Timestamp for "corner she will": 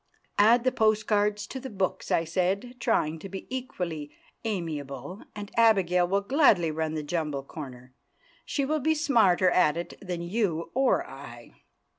7.43-8.79